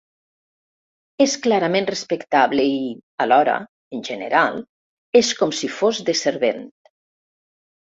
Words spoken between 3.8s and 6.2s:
en general, és com si fos de